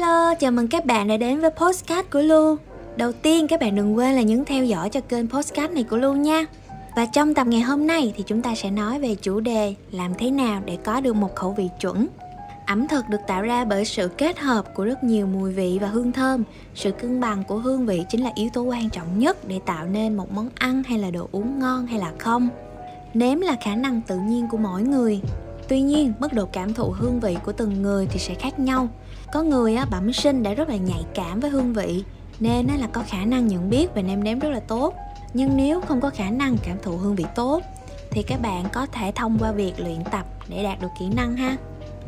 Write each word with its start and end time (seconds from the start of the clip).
Hello, 0.00 0.34
chào 0.34 0.50
mừng 0.50 0.68
các 0.68 0.86
bạn 0.86 1.08
đã 1.08 1.16
đến 1.16 1.40
với 1.40 1.50
postcard 1.50 2.08
của 2.12 2.20
Lu. 2.20 2.56
Đầu 2.96 3.12
tiên 3.12 3.48
các 3.48 3.60
bạn 3.60 3.74
đừng 3.74 3.96
quên 3.96 4.14
là 4.14 4.22
nhấn 4.22 4.44
theo 4.44 4.64
dõi 4.64 4.90
cho 4.90 5.00
kênh 5.00 5.28
postcard 5.28 5.74
này 5.74 5.84
của 5.84 5.96
Lu 5.96 6.12
nha. 6.12 6.46
Và 6.96 7.06
trong 7.06 7.34
tập 7.34 7.46
ngày 7.46 7.60
hôm 7.60 7.86
nay 7.86 8.12
thì 8.16 8.24
chúng 8.26 8.42
ta 8.42 8.54
sẽ 8.54 8.70
nói 8.70 8.98
về 8.98 9.14
chủ 9.14 9.40
đề 9.40 9.74
Làm 9.90 10.14
thế 10.18 10.30
nào 10.30 10.62
để 10.64 10.78
có 10.84 11.00
được 11.00 11.16
một 11.16 11.34
khẩu 11.34 11.52
vị 11.52 11.68
chuẩn. 11.80 12.06
Ẩm 12.66 12.88
thực 12.88 13.08
được 13.08 13.18
tạo 13.26 13.42
ra 13.42 13.64
bởi 13.64 13.84
sự 13.84 14.08
kết 14.08 14.38
hợp 14.38 14.74
của 14.74 14.84
rất 14.84 15.04
nhiều 15.04 15.26
mùi 15.26 15.52
vị 15.52 15.78
và 15.80 15.88
hương 15.88 16.12
thơm. 16.12 16.44
Sự 16.74 16.90
cân 16.90 17.20
bằng 17.20 17.44
của 17.44 17.58
hương 17.58 17.86
vị 17.86 18.04
chính 18.08 18.24
là 18.24 18.30
yếu 18.34 18.50
tố 18.52 18.62
quan 18.62 18.90
trọng 18.90 19.18
nhất 19.18 19.48
để 19.48 19.60
tạo 19.66 19.86
nên 19.86 20.16
một 20.16 20.32
món 20.32 20.48
ăn 20.54 20.82
hay 20.82 20.98
là 20.98 21.10
đồ 21.10 21.28
uống 21.32 21.58
ngon 21.58 21.86
hay 21.86 21.98
là 21.98 22.12
không. 22.18 22.48
Nếm 23.14 23.40
là 23.40 23.56
khả 23.60 23.74
năng 23.74 24.00
tự 24.00 24.18
nhiên 24.18 24.48
của 24.50 24.58
mỗi 24.58 24.82
người. 24.82 25.20
Tuy 25.68 25.80
nhiên, 25.80 26.12
mức 26.18 26.32
độ 26.32 26.48
cảm 26.52 26.74
thụ 26.74 26.90
hương 26.90 27.20
vị 27.20 27.36
của 27.44 27.52
từng 27.52 27.82
người 27.82 28.06
thì 28.10 28.18
sẽ 28.18 28.34
khác 28.34 28.58
nhau 28.58 28.88
có 29.32 29.42
người 29.42 29.74
á, 29.74 29.84
bẩm 29.84 30.12
sinh 30.12 30.42
đã 30.42 30.54
rất 30.54 30.68
là 30.68 30.76
nhạy 30.76 31.04
cảm 31.14 31.40
với 31.40 31.50
hương 31.50 31.72
vị 31.72 32.04
nên 32.40 32.66
á, 32.66 32.76
là 32.76 32.86
có 32.86 33.02
khả 33.06 33.24
năng 33.24 33.48
nhận 33.48 33.70
biết 33.70 33.94
và 33.94 34.02
nêm 34.02 34.24
nếm 34.24 34.38
rất 34.38 34.48
là 34.48 34.60
tốt. 34.60 34.94
Nhưng 35.34 35.56
nếu 35.56 35.80
không 35.80 36.00
có 36.00 36.10
khả 36.10 36.30
năng 36.30 36.56
cảm 36.64 36.76
thụ 36.82 36.96
hương 36.96 37.16
vị 37.16 37.24
tốt 37.34 37.62
thì 38.10 38.22
các 38.22 38.42
bạn 38.42 38.64
có 38.72 38.86
thể 38.86 39.12
thông 39.14 39.38
qua 39.38 39.52
việc 39.52 39.80
luyện 39.80 40.04
tập 40.10 40.26
để 40.48 40.62
đạt 40.62 40.80
được 40.80 40.88
kỹ 41.00 41.08
năng 41.16 41.36
ha. 41.36 41.56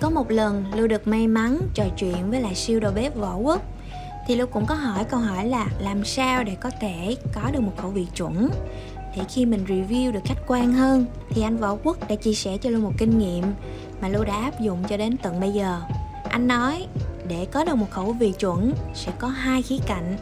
Có 0.00 0.10
một 0.10 0.30
lần 0.30 0.64
lưu 0.74 0.86
được 0.86 1.06
may 1.06 1.26
mắn 1.28 1.58
trò 1.74 1.84
chuyện 1.96 2.30
với 2.30 2.40
lại 2.40 2.54
siêu 2.54 2.80
đầu 2.80 2.92
bếp 2.94 3.16
võ 3.16 3.36
quốc 3.36 3.62
thì 4.26 4.36
lưu 4.36 4.46
cũng 4.46 4.66
có 4.66 4.74
hỏi 4.74 5.04
câu 5.04 5.20
hỏi 5.20 5.46
là 5.46 5.66
làm 5.78 6.04
sao 6.04 6.44
để 6.44 6.54
có 6.54 6.70
thể 6.80 7.16
có 7.34 7.50
được 7.52 7.60
một 7.60 7.72
khẩu 7.76 7.90
vị 7.90 8.06
chuẩn 8.16 8.48
thì 9.14 9.22
khi 9.28 9.46
mình 9.46 9.64
review 9.68 10.12
được 10.12 10.20
khách 10.24 10.38
quan 10.46 10.72
hơn. 10.72 11.06
Thì 11.30 11.42
anh 11.42 11.56
võ 11.56 11.76
quốc 11.84 12.08
đã 12.08 12.14
chia 12.14 12.34
sẻ 12.34 12.56
cho 12.58 12.70
lưu 12.70 12.80
một 12.80 12.92
kinh 12.98 13.18
nghiệm 13.18 13.44
mà 14.00 14.08
lưu 14.08 14.24
đã 14.24 14.34
áp 14.34 14.60
dụng 14.60 14.78
cho 14.88 14.96
đến 14.96 15.16
tận 15.16 15.40
bây 15.40 15.52
giờ 15.52 15.80
anh 16.34 16.48
nói, 16.48 16.86
để 17.28 17.46
có 17.52 17.64
được 17.64 17.74
một 17.74 17.90
khẩu 17.90 18.12
vị 18.12 18.32
chuẩn, 18.38 18.72
sẽ 18.94 19.12
có 19.18 19.28
hai 19.28 19.62
khía 19.62 19.78
cạnh. 19.86 20.16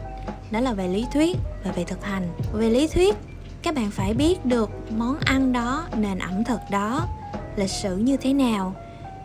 Đó 0.51 0.59
là 0.59 0.73
về 0.73 0.87
lý 0.87 1.05
thuyết 1.13 1.37
và 1.63 1.71
về 1.71 1.83
thực 1.83 2.03
hành. 2.03 2.27
Về 2.53 2.69
lý 2.69 2.87
thuyết, 2.87 3.15
các 3.63 3.75
bạn 3.75 3.91
phải 3.91 4.13
biết 4.13 4.45
được 4.45 4.69
món 4.97 5.17
ăn 5.25 5.53
đó, 5.53 5.87
nền 5.97 6.19
ẩm 6.19 6.43
thực 6.43 6.59
đó, 6.71 7.07
lịch 7.55 7.69
sử 7.69 7.97
như 7.97 8.17
thế 8.17 8.33
nào. 8.33 8.75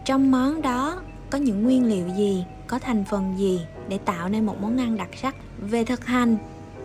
Trong 0.05 0.31
món 0.31 0.63
đó, 0.63 1.03
có 1.31 1.39
những 1.39 1.63
nguyên 1.63 1.85
liệu 1.85 2.09
gì, 2.09 2.45
có 2.67 2.79
thành 2.79 3.05
phần 3.05 3.35
gì 3.39 3.61
để 3.89 3.99
tạo 3.99 4.29
nên 4.29 4.47
một 4.47 4.61
món 4.61 4.81
ăn 4.81 4.97
đặc 4.97 5.09
sắc. 5.23 5.35
Về 5.59 5.85
thực 5.85 6.07
hành, 6.07 6.37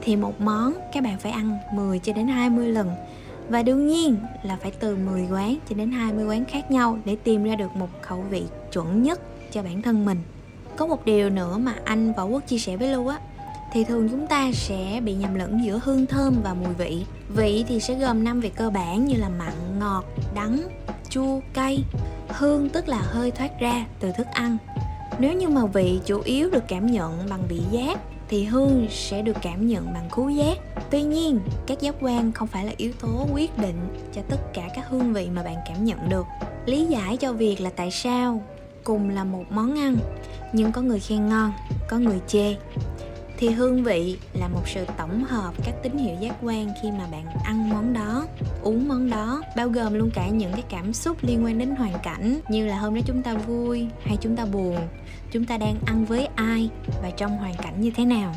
thì 0.02 0.16
một 0.16 0.42
món 0.42 0.74
các 0.94 1.04
bạn 1.04 1.20
phải 1.20 1.32
ăn 1.32 1.58
10 1.74 2.00
cho 2.00 2.14
đến 2.14 2.28
20 2.28 2.68
lần. 2.68 2.92
Và 3.50 3.64
đương 3.64 3.88
nhiên 3.88 4.18
là 4.44 4.58
phải 4.62 4.72
từ 4.80 4.96
10 4.96 5.28
quán 5.32 5.58
cho 5.70 5.76
đến 5.76 5.92
20 5.92 6.26
quán 6.26 6.46
khác 6.46 6.72
nhau 6.72 6.98
để 7.06 7.16
tìm 7.24 7.44
ra 7.44 7.56
được 7.56 7.76
một 7.76 7.90
khẩu 8.02 8.22
vị 8.30 8.44
chuẩn 8.72 9.04
nhất 9.04 9.20
cho 9.54 9.64
bản 9.64 9.82
thân 9.82 10.06
mình. 10.06 10.22
Có 10.78 10.88
một 10.88 11.06
điều 11.06 11.30
nữa 11.30 11.58
mà 11.58 11.76
anh 11.86 12.14
võ 12.14 12.26
quốc 12.26 12.48
chia 12.48 12.58
sẻ 12.58 12.78
với 12.78 12.88
lưu 12.88 13.08
á, 13.08 13.20
thì 13.74 13.84
thường 13.84 14.10
chúng 14.10 14.28
ta 14.28 14.52
sẽ 14.54 15.02
bị 15.04 15.14
nhầm 15.14 15.36
lẫn 15.36 15.66
giữa 15.66 15.80
hương 15.84 16.06
thơm 16.06 16.36
và 16.44 16.54
mùi 16.54 16.74
vị. 16.74 17.06
Vị 17.30 17.66
thì 17.68 17.80
sẽ 17.80 17.94
gồm 17.96 18.24
năm 18.24 18.40
vị 18.40 18.50
cơ 18.50 18.70
bản 18.70 19.06
như 19.06 19.16
là 19.18 19.30
mặn, 19.30 19.54
ngọt, 19.80 20.06
đắng, 20.36 20.62
chua, 21.10 21.40
cay. 21.54 21.84
Hương 22.28 22.70
tức 22.70 22.88
là 22.88 22.98
hơi 22.98 23.32
thoát 23.32 23.60
ra 23.60 23.86
từ 24.00 24.12
thức 24.12 24.28
ăn. 24.34 24.58
Nếu 25.20 25.34
như 25.34 25.50
mà 25.50 25.66
vị 25.66 26.00
chủ 26.06 26.22
yếu 26.22 26.50
được 26.50 26.64
cảm 26.68 26.88
nhận 26.88 27.20
bằng 27.30 27.44
vị 27.50 27.62
giác, 27.72 28.00
thì 28.30 28.44
hương 28.44 28.88
sẽ 28.90 29.22
được 29.22 29.38
cảm 29.42 29.68
nhận 29.68 29.94
bằng 29.94 30.10
khứu 30.10 30.30
giác. 30.30 30.58
Tuy 30.90 31.02
nhiên, 31.02 31.40
các 31.68 31.82
giác 31.82 31.96
quan 32.02 32.32
không 32.32 32.48
phải 32.48 32.66
là 32.66 32.72
yếu 32.78 32.92
tố 33.02 33.28
quyết 33.34 33.58
định 33.58 33.76
cho 34.14 34.22
tất 34.30 34.54
cả 34.54 34.70
các 34.76 34.90
hương 34.90 35.14
vị 35.14 35.30
mà 35.34 35.44
bạn 35.44 35.56
cảm 35.68 35.86
nhận 35.86 36.10
được. 36.10 36.26
Lý 36.66 36.86
giải 36.86 37.18
cho 37.18 37.34
việc 37.34 37.62
là 37.62 37.70
tại 37.76 37.92
sao 37.92 38.42
cùng 38.84 39.10
là 39.10 39.24
một 39.24 39.44
món 39.50 39.80
ăn, 39.80 39.98
nhưng 40.54 40.72
có 40.72 40.82
người 40.82 41.00
khen 41.00 41.30
ngon, 41.30 41.52
có 41.88 41.98
người 41.98 42.20
chê. 42.28 42.56
Thì 43.38 43.50
hương 43.50 43.84
vị 43.84 44.18
là 44.34 44.48
một 44.48 44.62
sự 44.66 44.86
tổng 44.98 45.24
hợp 45.24 45.54
các 45.66 45.76
tín 45.84 45.98
hiệu 45.98 46.16
giác 46.20 46.36
quan 46.42 46.68
khi 46.82 46.92
mà 46.92 47.08
bạn 47.12 47.26
ăn 47.44 47.70
món 47.70 47.94
đó, 47.94 48.26
uống 48.62 48.88
món 48.88 49.10
đó, 49.10 49.42
bao 49.56 49.70
gồm 49.70 49.94
luôn 49.94 50.10
cả 50.14 50.28
những 50.28 50.52
cái 50.52 50.64
cảm 50.70 50.94
xúc 50.94 51.18
liên 51.22 51.46
quan 51.46 51.58
đến 51.58 51.76
hoàn 51.76 51.94
cảnh, 52.04 52.40
như 52.50 52.66
là 52.66 52.78
hôm 52.78 52.96
đó 52.96 53.02
chúng 53.06 53.24
ta 53.24 53.34
vui 53.34 53.88
hay 54.06 54.18
chúng 54.22 54.36
ta 54.36 54.46
buồn, 54.46 54.78
chúng 55.32 55.46
ta 55.46 55.58
đang 55.58 55.76
ăn 55.86 56.06
với 56.06 56.28
ai 56.36 56.70
và 57.02 57.10
trong 57.18 57.38
hoàn 57.38 57.54
cảnh 57.54 57.82
như 57.82 57.92
thế 57.96 58.06
nào. 58.06 58.36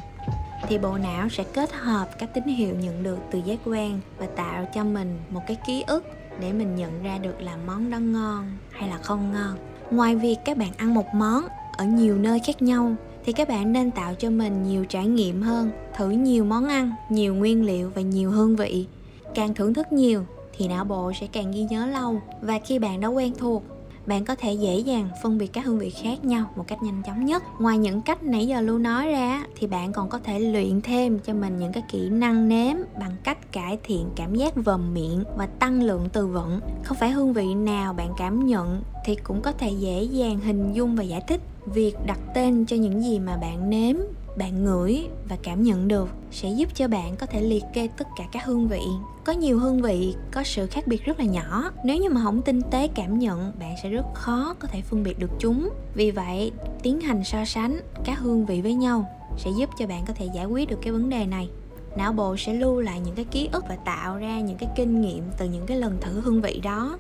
Thì 0.69 0.79
bộ 0.79 0.99
não 0.99 1.29
sẽ 1.29 1.45
kết 1.55 1.73
hợp 1.73 2.09
các 2.19 2.35
tín 2.35 2.45
hiệu 2.45 2.75
nhận 2.75 3.03
được 3.03 3.19
từ 3.31 3.39
giác 3.45 3.59
quan 3.65 4.01
và 4.19 4.27
tạo 4.37 4.69
cho 4.75 4.85
mình 4.85 5.19
một 5.31 5.41
cái 5.47 5.57
ký 5.67 5.85
ức 5.87 6.05
để 6.41 6.53
mình 6.53 6.77
nhận 6.77 7.03
ra 7.03 7.19
được 7.19 7.41
là 7.41 7.57
món 7.67 7.91
đó 7.91 7.99
ngon 7.99 8.57
hay 8.71 8.89
là 8.89 8.99
không 8.99 9.33
ngon 9.33 9.57
ngoài 9.91 10.17
việc 10.17 10.37
các 10.45 10.57
bạn 10.57 10.71
ăn 10.77 10.95
một 10.95 11.15
món 11.15 11.45
ở 11.77 11.85
nhiều 11.85 12.19
nơi 12.19 12.41
khác 12.47 12.63
nhau, 12.63 12.95
thì 13.25 13.33
các 13.33 13.49
bạn 13.49 13.73
nên 13.73 13.91
tạo 13.91 14.15
cho 14.15 14.31
mình 14.31 14.63
nhiều 14.63 14.85
trải 14.85 15.07
nghiệm 15.07 15.43
hơn, 15.43 15.71
thử 15.97 16.11
nhiều 16.11 16.45
món 16.45 16.65
ăn, 16.69 16.93
nhiều 17.11 17.35
nguyên 17.35 17.67
liệu 17.67 17.91
và 17.95 18.03
nhiều 18.03 18.31
hương 18.31 18.57
vị. 18.57 18.87
Càng 19.35 19.55
thưởng 19.55 19.75
thức 19.75 19.93
nhiều, 19.93 20.25
thì 20.57 20.69
não 20.69 20.85
bộ 20.85 21.13
sẽ 21.21 21.27
càng 21.33 21.51
ghi 21.51 21.63
nhớ 21.63 21.87
lâu 21.87 22.21
và 22.41 22.59
khi 22.65 22.79
bạn 22.79 23.01
đã 23.01 23.09
quen 23.09 23.33
thuộc 23.39 23.63
bạn 24.07 24.25
có 24.25 24.35
thể 24.35 24.53
dễ 24.53 24.79
dàng 24.79 25.09
phân 25.23 25.39
biệt 25.39 25.47
các 25.53 25.65
hương 25.65 25.79
vị 25.79 25.91
khác 25.91 26.25
nhau 26.25 26.51
một 26.57 26.65
cách 26.67 26.83
nhanh 26.83 27.03
chóng 27.07 27.25
nhất. 27.25 27.43
Ngoài 27.59 27.79
những 27.79 28.03
cách 28.03 28.23
nãy 28.23 28.47
giờ 28.47 28.61
lưu 28.61 28.79
nói 28.79 29.09
ra, 29.09 29.45
thì 29.57 29.67
bạn 29.67 29.93
còn 29.93 30.09
có 30.09 30.19
thể 30.19 30.39
luyện 30.39 30.81
thêm 30.81 31.19
cho 31.19 31.35
mình 31.35 31.59
những 31.59 31.73
cái 31.73 31.83
kỹ 31.91 32.09
năng 32.09 32.49
nếm 32.49 32.77
bằng 33.01 33.17
cách 33.25 33.53
cải 33.53 33.79
thiện 33.83 34.11
cảm 34.17 34.35
giác 34.35 34.55
vòm 34.65 34.95
miệng 34.95 35.25
và 35.37 35.47
tăng 35.47 35.83
lượng 35.83 36.09
từ 36.13 36.27
vựng. 36.27 36.61
Không 36.85 36.97
phải 37.01 37.11
hương 37.11 37.33
vị 37.33 37.55
nào 37.55 37.93
bạn 37.93 38.13
cảm 38.17 38.47
nhận 38.47 38.83
thì 39.05 39.17
cũng 39.17 39.43
có 39.43 39.53
thể 39.53 39.71
dễ 39.71 40.03
dàng 40.03 40.41
hình 40.41 40.73
dung 40.73 40.97
và 40.97 41.03
giải 41.03 41.21
thích 41.29 41.41
việc 41.67 41.97
đặt 42.07 42.19
tên 42.35 42.67
cho 42.67 42.77
những 42.77 43.03
gì 43.03 43.19
mà 43.19 43.37
bạn 43.37 43.71
nếm 43.71 43.97
bạn 44.37 44.65
ngửi 44.65 45.07
và 45.29 45.37
cảm 45.43 45.63
nhận 45.63 45.89
được 45.89 46.09
sẽ 46.31 46.51
giúp 46.51 46.69
cho 46.75 46.89
bạn 46.89 47.17
có 47.17 47.27
thể 47.27 47.41
liệt 47.41 47.65
kê 47.75 47.89
tất 47.97 48.07
cả 48.17 48.25
các 48.33 48.45
hương 48.45 48.69
vị. 48.69 48.83
Có 49.25 49.33
nhiều 49.33 49.59
hương 49.59 49.83
vị, 49.83 50.15
có 50.33 50.43
sự 50.45 50.67
khác 50.67 50.87
biệt 50.87 51.05
rất 51.05 51.19
là 51.19 51.25
nhỏ. 51.25 51.71
Nếu 51.85 51.97
như 51.97 52.11
mà 52.11 52.21
không 52.25 52.43
tinh 52.43 52.63
tế 52.71 52.89
cảm 52.89 53.19
nhận, 53.19 53.53
bạn 53.61 53.75
sẽ 53.83 53.89
rất 53.89 54.05
khó 54.15 54.55
có 54.59 54.69
thể 54.69 54.81
phân 54.83 55.03
biệt 55.03 55.19
được 55.19 55.31
chúng. 55.39 55.69
Vì 55.95 56.11
vậy, 56.11 56.53
tiến 56.83 57.01
hành 57.01 57.25
so 57.25 57.45
sánh 57.45 57.81
các 58.05 58.19
hương 58.19 58.47
vị 58.47 58.61
với 58.61 58.75
nhau 58.75 59.09
sẽ 59.39 59.51
giúp 59.57 59.71
cho 59.79 59.87
bạn 59.87 60.05
có 60.07 60.13
thể 60.13 60.29
giải 60.35 60.47
quyết 60.47 60.69
được 60.69 60.79
cái 60.83 60.93
vấn 60.93 61.09
đề 61.11 61.27
này. 61.27 61.49
Não 61.97 62.13
bộ 62.13 62.37
sẽ 62.37 62.55
lưu 62.55 62.81
lại 62.81 63.01
những 63.05 63.15
cái 63.15 63.25
ký 63.25 63.49
ức 63.53 63.65
và 63.69 63.77
tạo 63.77 64.19
ra 64.19 64.41
những 64.41 64.57
cái 64.57 64.69
kinh 64.77 65.01
nghiệm 65.01 65.23
từ 65.39 65.49
những 65.49 65.67
cái 65.67 65.77
lần 65.77 65.99
thử 66.01 66.21
hương 66.21 66.41
vị 66.41 66.61
đó. 66.65 66.99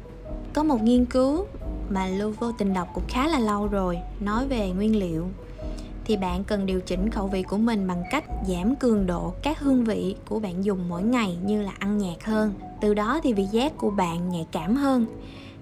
Có 0.52 0.62
một 0.62 0.82
nghiên 0.82 1.04
cứu 1.04 1.46
mà 1.90 2.06
lưu 2.06 2.32
vô 2.40 2.52
tình 2.58 2.74
đọc 2.74 2.88
cũng 2.94 3.04
khá 3.08 3.28
là 3.28 3.38
lâu 3.38 3.66
rồi, 3.66 3.98
nói 4.20 4.48
về 4.48 4.70
nguyên 4.70 4.98
liệu 4.98 5.28
thì 6.06 6.16
bạn 6.16 6.44
cần 6.44 6.66
điều 6.66 6.80
chỉnh 6.80 7.10
khẩu 7.10 7.26
vị 7.26 7.42
của 7.42 7.56
mình 7.56 7.86
bằng 7.86 8.02
cách 8.10 8.24
giảm 8.48 8.76
cường 8.76 9.06
độ 9.06 9.32
các 9.42 9.60
hương 9.60 9.84
vị 9.84 10.16
của 10.28 10.40
bạn 10.40 10.64
dùng 10.64 10.88
mỗi 10.88 11.02
ngày 11.02 11.36
như 11.44 11.62
là 11.62 11.72
ăn 11.78 11.98
nhạt 11.98 12.24
hơn. 12.24 12.54
Từ 12.80 12.94
đó 12.94 13.20
thì 13.22 13.32
vị 13.32 13.44
giác 13.52 13.78
của 13.78 13.90
bạn 13.90 14.28
nhạy 14.28 14.46
cảm 14.52 14.76
hơn, 14.76 15.06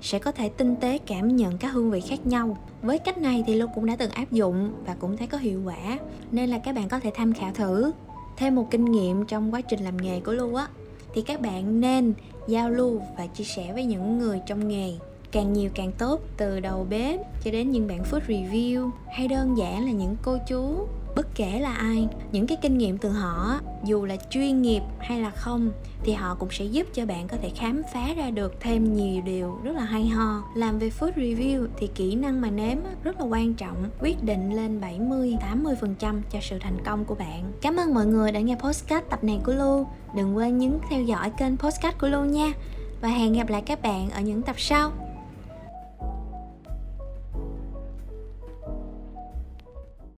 sẽ 0.03 0.19
có 0.19 0.33
thể 0.33 0.49
tinh 0.49 0.77
tế 0.77 0.99
cảm 1.07 1.37
nhận 1.37 1.59
các 1.59 1.69
hương 1.69 1.91
vị 1.91 2.01
khác 2.01 2.27
nhau. 2.27 2.59
Với 2.83 2.99
cách 2.99 3.19
này 3.19 3.45
thì 3.47 3.55
lưu 3.55 3.69
cũng 3.75 3.87
đã 3.87 3.97
từng 3.97 4.11
áp 4.11 4.33
dụng 4.33 4.73
và 4.87 4.95
cũng 4.95 5.17
thấy 5.17 5.27
có 5.27 5.39
hiệu 5.39 5.63
quả, 5.65 5.99
nên 6.31 6.51
là 6.51 6.59
các 6.59 6.75
bạn 6.75 6.89
có 6.89 7.01
thể 7.01 7.11
tham 7.15 7.33
khảo 7.33 7.51
thử. 7.55 7.93
Thêm 8.37 8.55
một 8.55 8.67
kinh 8.71 8.85
nghiệm 8.85 9.27
trong 9.27 9.55
quá 9.55 9.61
trình 9.61 9.85
làm 9.85 9.97
nghề 9.97 10.21
của 10.21 10.33
lu 10.33 10.55
á, 10.55 10.69
thì 11.15 11.23
các 11.23 11.41
bạn 11.41 11.81
nên 11.81 12.15
giao 12.49 12.71
lưu 12.71 13.01
và 13.19 13.27
chia 13.27 13.45
sẻ 13.45 13.73
với 13.73 13.85
những 13.85 14.19
người 14.19 14.41
trong 14.47 14.69
nghề 14.69 14.93
càng 15.35 15.53
nhiều 15.53 15.71
càng 15.75 15.93
tốt, 15.93 16.21
từ 16.37 16.61
đầu 16.61 16.87
bếp 16.91 17.21
cho 17.45 17.51
đến 17.51 17.71
những 17.71 17.87
bạn 17.87 18.03
food 18.11 18.21
review. 18.29 18.91
Hay 19.13 19.29
đơn 19.29 19.59
giản 19.59 19.85
là 19.85 19.91
những 19.91 20.17
cô 20.23 20.39
chú, 20.49 20.87
bất 21.17 21.35
kể 21.35 21.61
là 21.61 21.75
ai, 21.75 22.09
những 22.33 22.47
cái 22.47 22.59
kinh 22.63 22.79
nghiệm 22.79 22.99
từ 22.99 23.09
họ, 23.09 23.61
dù 23.85 24.05
là 24.05 24.17
chuyên 24.31 24.63
nghiệp 24.63 24.83
hay 24.99 25.21
là 25.21 25.31
không, 25.31 25.71
thì 26.03 26.13
họ 26.13 26.35
cũng 26.35 26.49
sẽ 26.51 26.65
giúp 26.65 26.87
cho 26.95 27.07
bạn 27.07 27.29
có 27.29 27.37
thể 27.43 27.51
khám 27.57 27.83
phá 27.93 28.15
ra 28.17 28.31
được 28.31 28.61
thêm 28.61 28.97
nhiều 28.97 29.23
điều 29.23 29.59
rất 29.63 29.77
là 29.77 29.85
hay 29.85 30.07
ho. 30.07 30.43
Làm 30.57 30.79
về 30.79 30.91
food 31.01 31.13
review 31.13 31.67
thì 31.77 31.87
kỹ 31.95 32.15
năng 32.15 32.41
mà 32.41 32.51
nếm 32.51 32.79
rất 33.03 33.21
là 33.21 33.27
quan 33.27 33.55
trọng, 33.55 33.91
quyết 34.01 34.25
định 34.25 34.57
lên 34.57 34.81
70 34.81 35.37
80 35.41 35.75
phần 35.81 35.95
trăm 35.99 36.23
cho 36.33 36.39
sự 36.43 36.59
thành 36.61 36.79
công 36.85 37.05
của 37.05 37.15
bạn. 37.15 37.53
Cảm 37.61 37.77
ơn 37.77 37.95
mọi 37.95 38.07
người 38.07 38.33
đã 38.33 38.41
nghe 38.41 38.57
postcard 38.57 39.07
tập 39.11 39.25
này 39.25 39.41
của 39.45 39.53
Lu. 39.53 39.87
Đừng 40.17 40.37
quên 40.37 40.59
nhấn 40.59 40.79
theo 40.91 41.03
dõi 41.03 41.31
kênh 41.39 41.57
postcard 41.57 41.99
của 42.01 42.09
Lu 42.09 42.25
nha. 42.25 42.53
Và 43.01 43.09
hẹn 43.09 43.33
gặp 43.33 43.49
lại 43.49 43.63
các 43.67 43.83
bạn 43.83 44.11
ở 44.11 44.21
những 44.21 44.43
tập 44.43 44.57
sau. 44.59 44.93